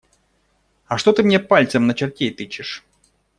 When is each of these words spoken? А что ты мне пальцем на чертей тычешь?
А 0.87 0.97
что 0.97 1.13
ты 1.13 1.21
мне 1.21 1.39
пальцем 1.39 1.85
на 1.85 1.93
чертей 1.93 2.33
тычешь? 2.33 2.83